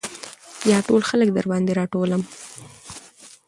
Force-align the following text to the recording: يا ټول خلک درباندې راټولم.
يا 0.71 0.77
ټول 0.87 1.01
خلک 1.09 1.29
درباندې 1.37 1.71
راټولم. 1.79 2.21